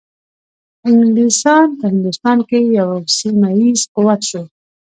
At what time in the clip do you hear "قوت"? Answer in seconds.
3.95-4.21